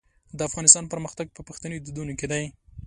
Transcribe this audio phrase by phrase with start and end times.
[0.37, 2.43] د افغانستان پرمختګ په پښتني دودونو کې دی.